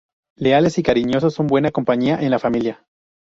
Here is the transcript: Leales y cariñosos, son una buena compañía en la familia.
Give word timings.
Leales 0.35 0.79
y 0.79 0.81
cariñosos, 0.81 1.35
son 1.35 1.43
una 1.45 1.49
buena 1.51 1.71
compañía 1.71 2.19
en 2.21 2.31
la 2.31 2.39
familia. 2.39 2.83